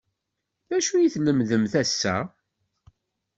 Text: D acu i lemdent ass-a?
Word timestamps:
D 0.67 0.71
acu 0.77 0.93
i 0.97 1.07
lemdent 1.25 1.73
ass-a? 1.81 2.15